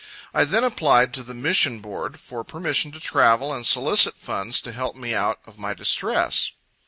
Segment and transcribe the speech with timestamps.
[0.33, 4.71] I then applied to the Mission Board, for permission to travel and solicit funds to
[4.71, 6.49] help me out of my distress.